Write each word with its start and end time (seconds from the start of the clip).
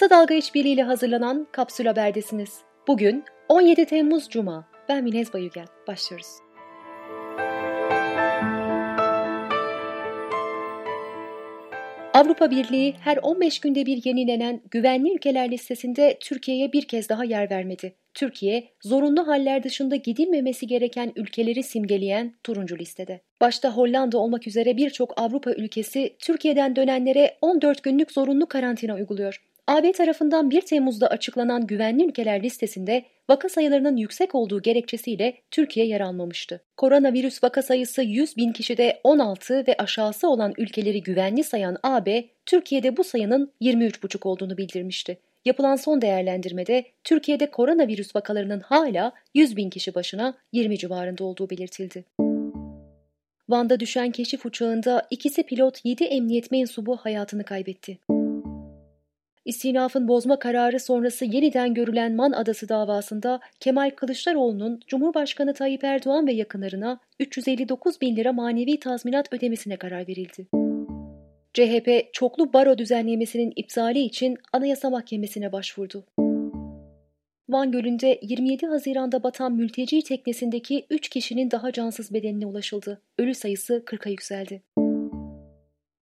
Kısa 0.00 0.10
Dalga 0.10 0.34
İşbirliği 0.34 0.74
ile 0.74 0.82
hazırlanan 0.82 1.46
Kapsül 1.52 1.86
Haber'desiniz. 1.86 2.58
Bugün 2.88 3.24
17 3.48 3.84
Temmuz 3.84 4.28
Cuma. 4.28 4.68
Ben 4.88 5.04
Minez 5.04 5.32
Bayügen. 5.32 5.66
Başlıyoruz. 5.86 6.26
Avrupa 12.14 12.50
Birliği 12.50 12.94
her 13.00 13.18
15 13.22 13.60
günde 13.60 13.86
bir 13.86 14.04
yenilenen 14.04 14.62
güvenli 14.70 15.14
ülkeler 15.14 15.50
listesinde 15.50 16.16
Türkiye'ye 16.20 16.72
bir 16.72 16.82
kez 16.82 17.08
daha 17.08 17.24
yer 17.24 17.50
vermedi. 17.50 17.94
Türkiye, 18.14 18.68
zorunlu 18.82 19.26
haller 19.26 19.62
dışında 19.62 19.96
gidilmemesi 19.96 20.66
gereken 20.66 21.12
ülkeleri 21.16 21.62
simgeleyen 21.62 22.34
turuncu 22.44 22.78
listede. 22.78 23.20
Başta 23.40 23.76
Hollanda 23.76 24.18
olmak 24.18 24.46
üzere 24.46 24.76
birçok 24.76 25.20
Avrupa 25.20 25.52
ülkesi 25.52 26.16
Türkiye'den 26.18 26.76
dönenlere 26.76 27.38
14 27.42 27.82
günlük 27.82 28.12
zorunlu 28.12 28.46
karantina 28.46 28.94
uyguluyor. 28.94 29.49
AB 29.70 29.92
tarafından 29.92 30.50
1 30.50 30.60
Temmuz'da 30.60 31.06
açıklanan 31.06 31.66
güvenli 31.66 32.04
ülkeler 32.04 32.42
listesinde 32.42 33.04
vaka 33.28 33.48
sayılarının 33.48 33.96
yüksek 33.96 34.34
olduğu 34.34 34.62
gerekçesiyle 34.62 35.34
Türkiye 35.50 35.86
yer 35.86 36.00
almamıştı. 36.00 36.60
Koronavirüs 36.76 37.44
vaka 37.44 37.62
sayısı 37.62 38.02
100 38.02 38.36
bin 38.36 38.52
kişide 38.52 39.00
16 39.04 39.64
ve 39.68 39.74
aşağısı 39.78 40.28
olan 40.28 40.54
ülkeleri 40.58 41.02
güvenli 41.02 41.44
sayan 41.44 41.76
AB, 41.82 42.28
Türkiye'de 42.46 42.96
bu 42.96 43.04
sayının 43.04 43.52
23,5 43.60 44.28
olduğunu 44.28 44.56
bildirmişti. 44.56 45.18
Yapılan 45.44 45.76
son 45.76 46.02
değerlendirmede 46.02 46.84
Türkiye'de 47.04 47.50
koronavirüs 47.50 48.16
vakalarının 48.16 48.60
hala 48.60 49.12
100 49.34 49.56
bin 49.56 49.70
kişi 49.70 49.94
başına 49.94 50.34
20 50.52 50.78
civarında 50.78 51.24
olduğu 51.24 51.50
belirtildi. 51.50 52.04
Van'da 53.48 53.80
düşen 53.80 54.10
keşif 54.10 54.46
uçağında 54.46 55.06
ikisi 55.10 55.42
pilot 55.42 55.84
7 55.84 56.04
emniyet 56.04 56.50
mensubu 56.50 56.96
hayatını 56.96 57.44
kaybetti. 57.44 57.98
İstinafın 59.44 60.08
bozma 60.08 60.38
kararı 60.38 60.80
sonrası 60.80 61.24
yeniden 61.24 61.74
görülen 61.74 62.16
Man 62.16 62.32
Adası 62.32 62.68
davasında 62.68 63.40
Kemal 63.60 63.90
Kılıçdaroğlu'nun 63.90 64.80
Cumhurbaşkanı 64.86 65.54
Tayyip 65.54 65.84
Erdoğan 65.84 66.26
ve 66.26 66.32
yakınlarına 66.32 67.00
359 67.20 68.00
bin 68.00 68.16
lira 68.16 68.32
manevi 68.32 68.80
tazminat 68.80 69.32
ödemesine 69.32 69.76
karar 69.76 70.08
verildi. 70.08 70.46
CHP 71.54 72.14
çoklu 72.14 72.52
baro 72.52 72.78
düzenlemesinin 72.78 73.52
iptali 73.56 74.00
için 74.00 74.38
Anayasa 74.52 74.90
Mahkemesi'ne 74.90 75.52
başvurdu. 75.52 76.04
Van 77.48 77.72
Gölü'nde 77.72 78.20
27 78.22 78.66
Haziran'da 78.66 79.22
batan 79.22 79.52
mülteci 79.52 80.02
teknesindeki 80.02 80.86
3 80.90 81.08
kişinin 81.08 81.50
daha 81.50 81.72
cansız 81.72 82.14
bedenine 82.14 82.46
ulaşıldı. 82.46 83.02
Ölü 83.18 83.34
sayısı 83.34 83.82
40'a 83.86 84.10
yükseldi. 84.10 84.62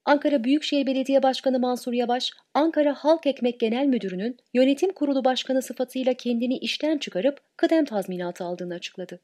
Ankara 0.07 0.45
Büyükşehir 0.45 0.87
Belediye 0.87 1.23
Başkanı 1.23 1.59
Mansur 1.59 1.93
Yavaş, 1.93 2.31
Ankara 2.55 2.95
Halk 2.95 3.27
Ekmek 3.27 3.61
Genel 3.61 3.87
Müdürü'nün 3.87 4.37
yönetim 4.55 4.93
kurulu 4.93 5.25
başkanı 5.25 5.63
sıfatıyla 5.63 6.15
kendini 6.15 6.59
işten 6.59 6.99
çıkarıp 6.99 7.41
kıdem 7.57 7.85
tazminatı 7.85 8.45
aldığını 8.45 8.75
açıkladı. 8.75 9.21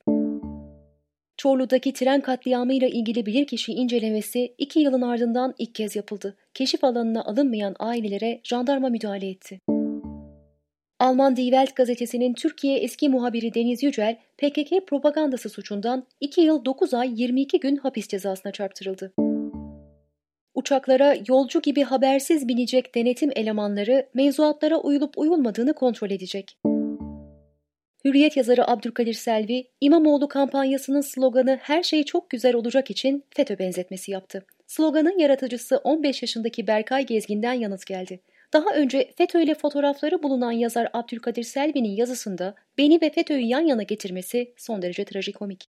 Çorlu'daki 1.37 1.93
tren 1.93 2.21
katliamıyla 2.21 2.89
ilgili 2.89 3.27
bilirkişi 3.27 3.73
incelemesi 3.73 4.55
iki 4.59 4.81
yılın 4.81 5.03
ardından 5.03 5.55
ilk 5.59 5.75
kez 5.75 5.97
yapıldı. 5.97 6.37
Keşif 6.55 6.85
alanına 6.85 7.25
alınmayan 7.25 7.77
ailelere 7.79 8.41
jandarma 8.45 8.89
müdahale 8.89 9.29
etti. 9.29 9.61
Alman 10.99 11.37
Die 11.37 11.45
Welt 11.45 11.77
gazetesinin 11.77 12.35
Türkiye 12.35 12.79
eski 12.79 13.09
muhabiri 13.09 13.55
Deniz 13.55 13.83
Yücel, 13.83 14.17
PKK 14.39 14.87
propagandası 14.87 15.49
suçundan 15.49 16.07
2 16.21 16.41
yıl 16.41 16.65
9 16.65 16.95
ay 16.95 17.23
22 17.23 17.61
gün 17.61 17.77
hapis 17.77 18.09
cezasına 18.09 18.53
çarptırıldı. 18.53 19.13
Uçaklara 20.55 21.17
yolcu 21.29 21.63
gibi 21.63 21.83
habersiz 21.83 22.49
binecek 22.49 22.95
denetim 22.95 23.31
elemanları 23.37 24.09
mevzuatlara 24.15 24.77
uyulup 24.77 25.19
uyulmadığını 25.19 25.75
kontrol 25.75 26.11
edecek. 26.11 26.57
Hürriyet 28.05 28.37
yazarı 28.37 28.71
Abdülkadir 28.71 29.15
Selvi, 29.15 29.65
İmamoğlu 29.81 30.29
kampanyasının 30.29 31.01
sloganı 31.01 31.59
her 31.63 31.83
şey 31.83 32.05
çok 32.05 32.31
güzel 32.31 32.55
olacak 32.55 32.91
için 32.91 33.25
FETÖ 33.31 33.59
benzetmesi 33.59 34.11
yaptı. 34.11 34.47
Sloganın 34.67 35.19
yaratıcısı 35.19 35.77
15 35.77 36.23
yaşındaki 36.23 36.67
Berkay 36.67 37.07
Gezgin'den 37.07 37.53
yanıt 37.53 37.87
geldi. 37.87 38.21
Daha 38.53 38.75
önce 38.75 39.11
FETÖ 39.17 39.43
ile 39.43 39.55
fotoğrafları 39.55 40.23
bulunan 40.23 40.53
yazar 40.53 40.89
Abdülkadir 40.93 41.43
Selvi'nin 41.43 41.97
yazısında 41.97 42.55
beni 42.79 43.01
ve 43.03 43.11
FETÖ'yü 43.11 43.47
yan 43.47 43.61
yana 43.61 43.83
getirmesi 43.83 44.55
son 44.57 44.83
derece 44.83 45.05
trajikomik. 45.05 45.69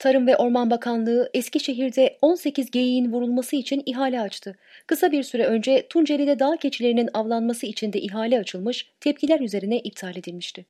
Tarım 0.00 0.26
ve 0.26 0.36
Orman 0.36 0.70
Bakanlığı 0.70 1.30
Eskişehir'de 1.34 2.18
18 2.22 2.70
geyiğin 2.70 3.12
vurulması 3.12 3.56
için 3.56 3.82
ihale 3.86 4.20
açtı. 4.20 4.56
Kısa 4.86 5.12
bir 5.12 5.22
süre 5.22 5.46
önce 5.46 5.86
Tunceli'de 5.88 6.38
dağ 6.38 6.56
keçilerinin 6.56 7.08
avlanması 7.14 7.66
için 7.66 7.92
de 7.92 8.00
ihale 8.00 8.38
açılmış, 8.38 8.90
tepkiler 9.00 9.40
üzerine 9.40 9.78
iptal 9.78 10.16
edilmişti. 10.16 10.66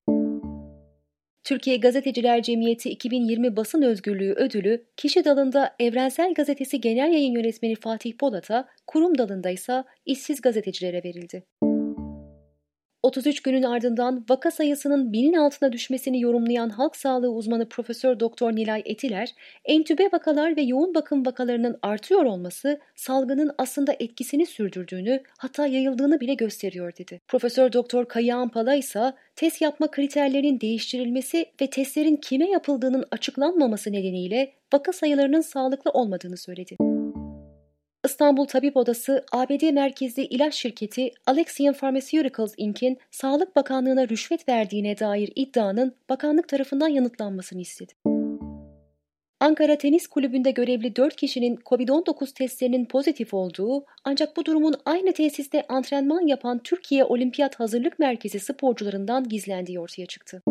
Türkiye 1.44 1.76
Gazeteciler 1.76 2.42
Cemiyeti 2.42 2.90
2020 2.90 3.56
Basın 3.56 3.82
Özgürlüğü 3.82 4.32
Ödülü, 4.32 4.84
kişi 4.96 5.24
dalında 5.24 5.74
Evrensel 5.80 6.34
Gazetesi 6.34 6.80
Genel 6.80 7.12
Yayın 7.12 7.34
Yönetmeni 7.34 7.74
Fatih 7.74 8.16
Polat'a, 8.18 8.68
kurum 8.86 9.18
dalında 9.18 9.50
ise 9.50 9.84
işsiz 10.06 10.40
gazetecilere 10.40 11.04
verildi. 11.04 11.42
33 13.02 13.42
günün 13.42 13.62
ardından 13.62 14.24
vaka 14.30 14.50
sayısının 14.50 15.12
binin 15.12 15.32
altına 15.32 15.72
düşmesini 15.72 16.20
yorumlayan 16.20 16.68
halk 16.68 16.96
sağlığı 16.96 17.30
uzmanı 17.30 17.68
Profesör 17.68 18.20
Doktor 18.20 18.52
Nilay 18.52 18.82
Etiler, 18.84 19.34
entübe 19.64 20.04
vakalar 20.12 20.56
ve 20.56 20.62
yoğun 20.62 20.94
bakım 20.94 21.26
vakalarının 21.26 21.78
artıyor 21.82 22.24
olması 22.24 22.80
salgının 22.96 23.52
aslında 23.58 23.96
etkisini 24.00 24.46
sürdürdüğünü, 24.46 25.22
hatta 25.38 25.66
yayıldığını 25.66 26.20
bile 26.20 26.34
gösteriyor 26.34 26.92
dedi. 26.98 27.20
Profesör 27.28 27.72
Doktor 27.72 28.04
Kayağan 28.04 28.48
Pala 28.48 28.74
ise 28.74 29.12
test 29.36 29.62
yapma 29.62 29.90
kriterlerinin 29.90 30.60
değiştirilmesi 30.60 31.46
ve 31.62 31.70
testlerin 31.70 32.16
kime 32.16 32.50
yapıldığının 32.50 33.04
açıklanmaması 33.10 33.92
nedeniyle 33.92 34.52
vaka 34.72 34.92
sayılarının 34.92 35.40
sağlıklı 35.40 35.90
olmadığını 35.90 36.36
söyledi. 36.36 36.76
İstanbul 38.10 38.44
Tabip 38.44 38.76
Odası, 38.76 39.24
ABD 39.32 39.72
merkezli 39.72 40.22
ilaç 40.24 40.54
şirketi 40.54 41.10
Alexion 41.26 41.72
Pharmaceuticals 41.72 42.54
Inc.'in 42.56 42.98
Sağlık 43.10 43.56
Bakanlığı'na 43.56 44.08
rüşvet 44.08 44.48
verdiğine 44.48 44.98
dair 44.98 45.32
iddianın 45.36 45.94
bakanlık 46.08 46.48
tarafından 46.48 46.88
yanıtlanmasını 46.88 47.60
istedi. 47.60 47.92
Ankara 49.40 49.78
Tenis 49.78 50.06
Kulübü'nde 50.06 50.50
görevli 50.50 50.96
4 50.96 51.16
kişinin 51.16 51.56
COVID-19 51.56 52.34
testlerinin 52.34 52.84
pozitif 52.84 53.34
olduğu 53.34 53.84
ancak 54.04 54.36
bu 54.36 54.44
durumun 54.44 54.74
aynı 54.84 55.12
tesiste 55.12 55.64
antrenman 55.68 56.26
yapan 56.26 56.58
Türkiye 56.58 57.04
Olimpiyat 57.04 57.60
Hazırlık 57.60 57.98
Merkezi 57.98 58.40
sporcularından 58.40 59.28
gizlendiği 59.28 59.80
ortaya 59.80 60.06
çıktı. 60.06 60.42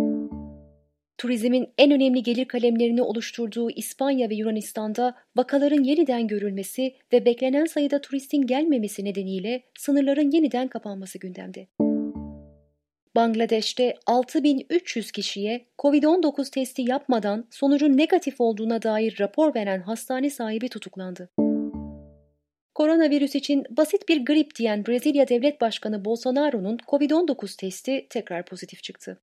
Turizmin 1.19 1.69
en 1.77 1.91
önemli 1.91 2.23
gelir 2.23 2.45
kalemlerini 2.45 3.01
oluşturduğu 3.01 3.71
İspanya 3.71 4.29
ve 4.29 4.35
Yunanistan'da 4.35 5.15
vakaların 5.35 5.83
yeniden 5.83 6.27
görülmesi 6.27 6.95
ve 7.13 7.25
beklenen 7.25 7.65
sayıda 7.65 8.01
turistin 8.01 8.41
gelmemesi 8.41 9.05
nedeniyle 9.05 9.63
sınırların 9.77 10.31
yeniden 10.31 10.67
kapanması 10.67 11.19
gündemde. 11.19 11.67
Bangladeş'te 13.15 13.95
6300 14.05 15.11
kişiye 15.11 15.65
COVID-19 15.79 16.51
testi 16.51 16.81
yapmadan 16.81 17.47
sonucun 17.51 17.97
negatif 17.97 18.41
olduğuna 18.41 18.81
dair 18.81 19.15
rapor 19.19 19.55
veren 19.55 19.81
hastane 19.81 20.29
sahibi 20.29 20.69
tutuklandı. 20.69 21.29
Koronavirüs 22.75 23.35
için 23.35 23.63
basit 23.69 24.09
bir 24.09 24.25
grip 24.25 24.55
diyen 24.55 24.85
Brezilya 24.85 25.27
Devlet 25.27 25.61
Başkanı 25.61 26.05
Bolsonaro'nun 26.05 26.77
COVID-19 26.87 27.57
testi 27.57 28.07
tekrar 28.09 28.45
pozitif 28.45 28.83
çıktı. 28.83 29.17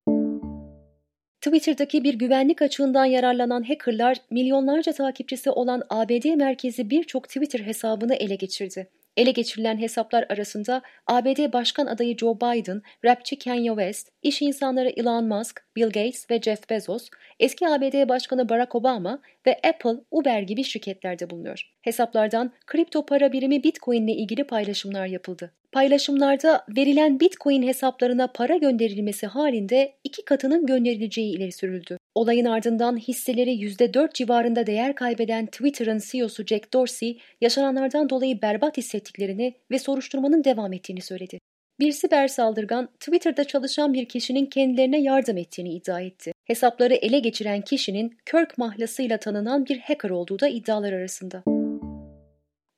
Twitter'daki 1.41 2.03
bir 2.03 2.13
güvenlik 2.13 2.61
açığından 2.61 3.05
yararlanan 3.05 3.63
hackerlar 3.63 4.17
milyonlarca 4.29 4.93
takipçisi 4.93 5.49
olan 5.49 5.83
ABD 5.89 6.35
merkezi 6.35 6.89
birçok 6.89 7.27
Twitter 7.27 7.59
hesabını 7.59 8.15
ele 8.15 8.35
geçirdi. 8.35 8.89
Ele 9.17 9.31
geçirilen 9.31 9.77
hesaplar 9.77 10.25
arasında 10.29 10.81
ABD 11.07 11.53
Başkan 11.53 11.85
adayı 11.85 12.17
Joe 12.17 12.35
Biden, 12.35 12.81
rapçi 13.05 13.39
Kanye 13.39 13.69
West, 13.69 14.09
iş 14.21 14.41
insanları 14.41 14.89
Elon 14.89 15.27
Musk, 15.27 15.66
Bill 15.77 15.85
Gates 15.85 16.31
ve 16.31 16.41
Jeff 16.41 16.69
Bezos, 16.69 17.09
eski 17.39 17.67
ABD 17.67 18.09
Başkanı 18.09 18.49
Barack 18.49 18.75
Obama 18.75 19.21
ve 19.47 19.59
Apple, 19.63 19.99
Uber 20.11 20.41
gibi 20.41 20.63
şirketlerde 20.63 21.29
bulunuyor. 21.29 21.61
Hesaplardan 21.81 22.51
kripto 22.65 23.05
para 23.05 23.31
birimi 23.31 23.63
Bitcoin 23.63 24.07
ile 24.07 24.15
ilgili 24.15 24.43
paylaşımlar 24.43 25.07
yapıldı. 25.07 25.51
Paylaşımlarda 25.71 26.65
verilen 26.77 27.19
Bitcoin 27.19 27.63
hesaplarına 27.63 28.27
para 28.27 28.57
gönderilmesi 28.57 29.27
halinde 29.27 29.93
iki 30.03 30.25
katının 30.25 30.65
gönderileceği 30.65 31.35
ileri 31.35 31.51
sürüldü. 31.51 31.97
Olayın 32.15 32.45
ardından 32.45 32.97
hisseleri 32.97 33.51
%4 33.51 34.13
civarında 34.13 34.67
değer 34.67 34.95
kaybeden 34.95 35.45
Twitter'ın 35.45 36.01
CEO'su 36.11 36.45
Jack 36.45 36.73
Dorsey, 36.73 37.19
yaşananlardan 37.41 38.09
dolayı 38.09 38.41
berbat 38.41 38.77
hissettiklerini 38.77 39.53
ve 39.71 39.79
soruşturmanın 39.79 40.43
devam 40.43 40.73
ettiğini 40.73 41.01
söyledi. 41.01 41.39
Bir 41.79 41.91
siber 41.91 42.27
saldırgan 42.27 42.89
Twitter'da 42.99 43.43
çalışan 43.43 43.93
bir 43.93 44.05
kişinin 44.05 44.45
kendilerine 44.45 45.01
yardım 45.01 45.37
ettiğini 45.37 45.73
iddia 45.73 46.01
etti. 46.01 46.31
Hesapları 46.45 46.93
ele 46.93 47.19
geçiren 47.19 47.61
kişinin 47.61 48.17
Kirk 48.25 48.57
mahlasıyla 48.57 49.17
tanınan 49.17 49.65
bir 49.65 49.79
hacker 49.79 50.09
olduğu 50.09 50.39
da 50.39 50.47
iddialar 50.47 50.93
arasında. 50.93 51.43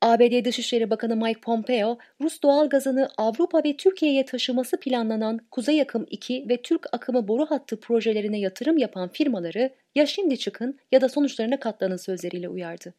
ABD 0.01 0.46
Dışişleri 0.46 0.90
Bakanı 0.90 1.16
Mike 1.16 1.40
Pompeo, 1.40 1.98
Rus 2.22 2.42
doğal 2.44 2.69
gazını 2.69 3.10
Avrupa 3.18 3.63
ve 3.63 3.78
Türkiye'ye 3.78 4.25
taşıması 4.25 4.80
planlanan 4.80 5.40
Kuzey 5.52 5.81
Akım 5.81 6.06
2 6.10 6.45
ve 6.50 6.62
Türk 6.62 6.86
Akımı 6.94 7.28
boru 7.28 7.45
hattı 7.45 7.80
projelerine 7.80 8.40
yatırım 8.40 8.78
yapan 8.78 9.10
firmaları 9.10 9.74
ya 9.95 10.06
şimdi 10.06 10.38
çıkın 10.38 10.80
ya 10.92 11.02
da 11.02 11.10
sonuçlarına 11.10 11.60
katlanın 11.60 11.98
sözleriyle 11.98 12.50
uyardı. 12.50 12.94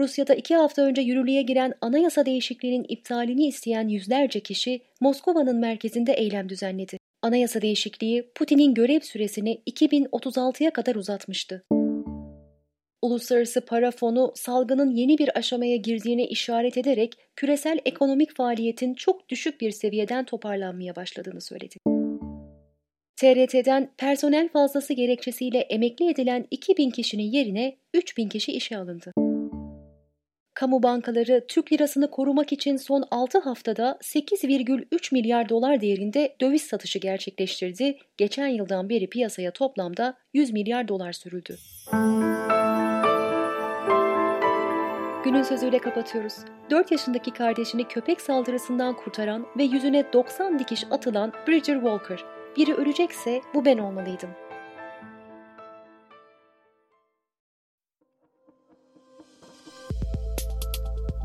Rusya'da 0.00 0.34
iki 0.34 0.54
hafta 0.54 0.82
önce 0.82 1.02
yürürlüğe 1.02 1.42
giren 1.42 1.74
anayasa 1.80 2.26
değişikliğinin 2.26 2.86
iptalini 2.88 3.46
isteyen 3.46 3.88
yüzlerce 3.88 4.40
kişi 4.40 4.80
Moskova'nın 5.00 5.56
merkezinde 5.56 6.12
eylem 6.12 6.48
düzenledi. 6.48 6.98
Anayasa 7.22 7.62
değişikliği 7.62 8.30
Putin'in 8.34 8.74
görev 8.74 9.00
süresini 9.00 9.62
2036'ya 9.66 10.70
kadar 10.70 10.94
uzatmıştı. 10.94 11.64
Uluslararası 13.02 13.60
Para 13.60 13.90
Fonu 13.90 14.32
salgının 14.34 14.90
yeni 14.90 15.18
bir 15.18 15.38
aşamaya 15.38 15.76
girdiğine 15.76 16.26
işaret 16.26 16.78
ederek 16.78 17.12
küresel 17.36 17.78
ekonomik 17.84 18.36
faaliyetin 18.36 18.94
çok 18.94 19.28
düşük 19.28 19.60
bir 19.60 19.70
seviyeden 19.70 20.24
toparlanmaya 20.24 20.96
başladığını 20.96 21.40
söyledi. 21.40 21.76
TRT'den 23.16 23.90
personel 23.98 24.48
fazlası 24.48 24.92
gerekçesiyle 24.92 25.58
emekli 25.58 26.10
edilen 26.10 26.46
2000 26.50 26.90
kişinin 26.90 27.32
yerine 27.32 27.76
3000 27.94 28.28
kişi 28.28 28.52
işe 28.52 28.76
alındı. 28.76 29.25
Kamu 30.56 30.82
bankaları 30.82 31.44
Türk 31.48 31.72
lirasını 31.72 32.10
korumak 32.10 32.52
için 32.52 32.76
son 32.76 33.04
6 33.10 33.38
haftada 33.38 33.98
8,3 34.02 35.14
milyar 35.14 35.48
dolar 35.48 35.80
değerinde 35.80 36.36
döviz 36.40 36.62
satışı 36.62 36.98
gerçekleştirdi. 36.98 37.98
Geçen 38.16 38.46
yıldan 38.46 38.88
beri 38.88 39.10
piyasaya 39.10 39.50
toplamda 39.50 40.14
100 40.34 40.52
milyar 40.52 40.88
dolar 40.88 41.12
sürüldü. 41.12 41.56
Günün 45.24 45.42
sözüyle 45.42 45.78
kapatıyoruz. 45.78 46.34
4 46.70 46.92
yaşındaki 46.92 47.30
kardeşini 47.30 47.88
köpek 47.88 48.20
saldırısından 48.20 48.96
kurtaran 48.96 49.46
ve 49.58 49.64
yüzüne 49.64 50.12
90 50.12 50.58
dikiş 50.58 50.84
atılan 50.90 51.32
Bridger 51.48 51.74
Walker. 51.74 52.24
Biri 52.56 52.74
ölecekse 52.74 53.40
bu 53.54 53.64
ben 53.64 53.78
olmalıydım. 53.78 54.45